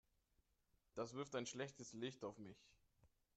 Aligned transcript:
Das 0.95 1.13
wirft 1.13 1.35
ein 1.35 1.45
schlechtes 1.45 1.93
Licht 1.93 2.23
auf 2.23 2.39
mich. 2.39 2.57